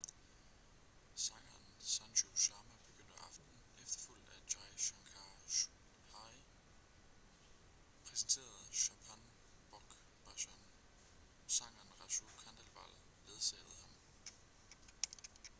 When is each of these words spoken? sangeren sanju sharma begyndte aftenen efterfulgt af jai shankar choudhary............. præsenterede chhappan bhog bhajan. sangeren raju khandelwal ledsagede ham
sangeren 1.25 1.65
sanju 1.95 2.29
sharma 2.43 2.77
begyndte 2.85 3.19
aftenen 3.25 3.83
efterfulgt 3.83 4.31
af 4.37 4.39
jai 4.53 4.71
shankar 4.85 5.35
choudhary............. 5.57 6.41
præsenterede 8.09 8.73
chhappan 8.81 9.29
bhog 9.69 9.95
bhajan. 10.25 10.67
sangeren 11.59 11.95
raju 12.03 12.35
khandelwal 12.43 12.99
ledsagede 13.27 13.77
ham 13.79 15.41